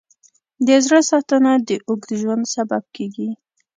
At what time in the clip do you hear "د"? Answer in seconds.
0.65-0.67, 1.67-1.69